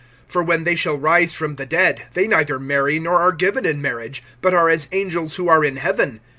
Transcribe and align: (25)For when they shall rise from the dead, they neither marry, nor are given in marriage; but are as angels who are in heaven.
(25)For 0.31 0.43
when 0.43 0.63
they 0.63 0.73
shall 0.75 0.97
rise 0.97 1.35
from 1.35 1.57
the 1.57 1.65
dead, 1.67 2.05
they 2.15 2.25
neither 2.27 2.57
marry, 2.57 2.99
nor 2.99 3.21
are 3.21 3.31
given 3.31 3.67
in 3.67 3.79
marriage; 3.83 4.23
but 4.41 4.51
are 4.51 4.67
as 4.67 4.87
angels 4.91 5.35
who 5.35 5.47
are 5.47 5.63
in 5.63 5.77
heaven. 5.77 6.21